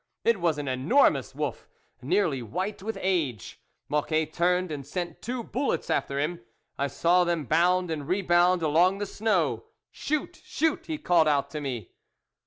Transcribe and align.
"It 0.25 0.39
was 0.41 0.57
an 0.57 0.67
enormous 0.67 1.35
wolf, 1.35 1.67
nearly 2.01 2.41
white 2.41 2.81
with 2.81 2.97
age. 2.99 3.61
Mocquet 3.87 4.33
turned 4.33 4.71
and 4.71 4.83
sent 4.83 5.21
two 5.21 5.43
bullets 5.43 5.91
after 5.91 6.19
him; 6.19 6.41
I 6.75 6.87
saw 6.87 7.23
them 7.23 7.45
bound 7.45 7.91
and 7.91 8.07
rebound 8.07 8.63
along 8.63 8.97
the 8.97 9.05
snow." 9.05 9.65
Shoot, 9.91 10.41
shoot!" 10.43 10.87
he 10.87 10.97
called 10.97 11.27
out 11.27 11.51
to 11.51 11.61
me. 11.61 11.91